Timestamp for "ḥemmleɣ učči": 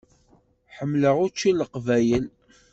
0.75-1.49